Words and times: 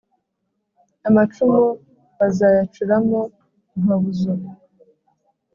amacumu 1.07 1.61
bazayacuramo 2.17 3.19
impabuzo 3.77 4.31